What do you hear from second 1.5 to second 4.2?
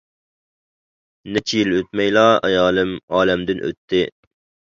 يىل ئۆتمەيلا ئايالىم ئالەمدىن ئۆتتى!